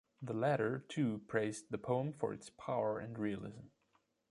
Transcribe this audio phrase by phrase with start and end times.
[0.23, 3.67] The latter too praised the poem for its power and realism.